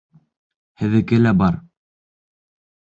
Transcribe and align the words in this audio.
Һеҙҙеке 0.83 1.21
лә 1.21 1.37
бар. 1.43 1.61